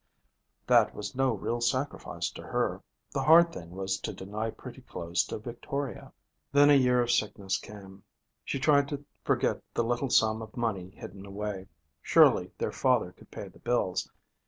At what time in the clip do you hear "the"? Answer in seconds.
3.13-3.21, 9.75-9.83, 13.49-13.59